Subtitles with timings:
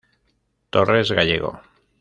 [0.77, 1.55] Torres Gallego.